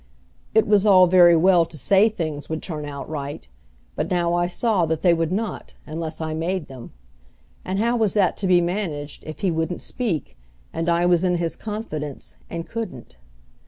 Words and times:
It 0.55 0.65
was 0.65 0.83
all 0.83 1.05
very 1.05 1.35
well 1.35 1.63
to 1.63 1.77
say 1.77 2.09
things 2.09 2.49
would 2.49 2.63
turn 2.63 2.85
out 2.87 3.07
right; 3.07 3.47
but 3.95 4.09
now 4.09 4.33
I 4.33 4.47
saw 4.47 4.87
that 4.87 5.03
they 5.03 5.13
would 5.13 5.31
not 5.31 5.75
unless 5.85 6.19
I 6.19 6.33
made 6.33 6.65
them; 6.67 6.91
and 7.63 7.77
how 7.77 7.97
was 7.97 8.15
that 8.15 8.35
to 8.37 8.47
be 8.47 8.61
managed 8.61 9.23
if 9.25 9.41
he 9.41 9.51
wouldn't 9.51 9.79
speak, 9.79 10.37
and 10.73 10.89
I 10.89 11.05
was 11.05 11.23
in 11.23 11.35
his 11.35 11.55
confidence 11.55 12.35
and 12.49 12.67
couldn't? 12.67 13.15